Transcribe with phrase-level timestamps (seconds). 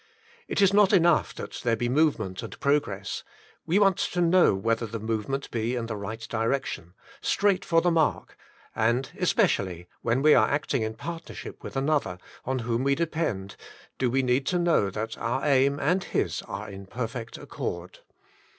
[0.47, 3.23] It is not enough that there be movement and progress,
[3.67, 7.91] we want to know w^hether the movement be in the right direction, straight for the
[7.91, 8.35] mark;
[8.75, 13.57] and especially when we are acting in partnership with another, on whom we are dependent,
[13.99, 17.99] do we need to know that our aim and his are in perfect accord.